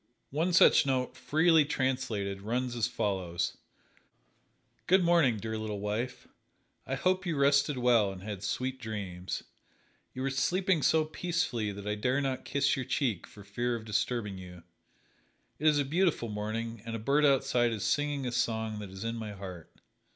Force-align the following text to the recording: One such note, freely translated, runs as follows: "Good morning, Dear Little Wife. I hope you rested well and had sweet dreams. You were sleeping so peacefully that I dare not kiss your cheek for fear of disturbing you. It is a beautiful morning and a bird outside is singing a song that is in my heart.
One 0.31 0.51
such 0.51 0.83
note, 0.83 1.15
freely 1.15 1.63
translated, 1.63 2.41
runs 2.41 2.75
as 2.75 2.87
follows: 2.87 3.57
"Good 4.87 5.03
morning, 5.03 5.37
Dear 5.37 5.59
Little 5.59 5.79
Wife. 5.79 6.27
I 6.87 6.95
hope 6.95 7.23
you 7.23 7.37
rested 7.37 7.77
well 7.77 8.11
and 8.11 8.23
had 8.23 8.41
sweet 8.41 8.81
dreams. 8.81 9.43
You 10.15 10.23
were 10.23 10.31
sleeping 10.31 10.81
so 10.81 11.05
peacefully 11.05 11.71
that 11.73 11.85
I 11.85 11.93
dare 11.93 12.19
not 12.19 12.45
kiss 12.45 12.75
your 12.75 12.85
cheek 12.85 13.27
for 13.27 13.43
fear 13.43 13.75
of 13.75 13.85
disturbing 13.85 14.39
you. 14.39 14.63
It 15.59 15.67
is 15.67 15.77
a 15.77 15.85
beautiful 15.85 16.29
morning 16.29 16.81
and 16.83 16.95
a 16.95 16.97
bird 16.97 17.23
outside 17.23 17.71
is 17.71 17.83
singing 17.83 18.25
a 18.25 18.31
song 18.31 18.79
that 18.79 18.89
is 18.89 19.03
in 19.03 19.17
my 19.17 19.33
heart. 19.33 19.69